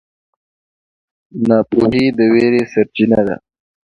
[1.47, 3.35] ناپوهي د وېرې سرچینه ده.